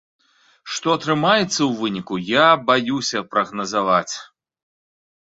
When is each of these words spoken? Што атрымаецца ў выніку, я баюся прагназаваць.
Што 0.75 0.87
атрымаецца 0.99 1.51
ў 1.51 1.69
выніку, 1.83 2.15
я 2.33 2.47
баюся 2.73 3.19
прагназаваць. 3.37 4.15